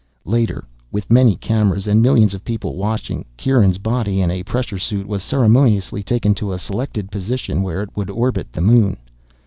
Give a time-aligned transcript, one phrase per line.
[0.25, 5.05] Later, with many cameras and millions of people watching, Kieran's body, in a pressure suit,
[5.07, 8.97] was ceremoniously taken to a selected position where it would orbit the Moon.